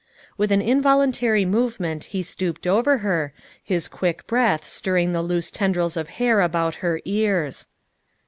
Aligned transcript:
With 0.35 0.51
an 0.51 0.63
involuntary 0.63 1.45
movement 1.45 2.05
he 2.05 2.23
stooped 2.23 2.65
over 2.65 2.97
her, 3.05 3.33
his 3.63 3.87
quick 3.87 4.25
breath 4.25 4.67
stirring 4.67 5.13
the 5.13 5.21
loose 5.21 5.51
tendrils 5.51 5.95
of 5.95 6.07
hair 6.17 6.41
about 6.41 6.73
her 6.81 6.99
ears. 7.05 7.67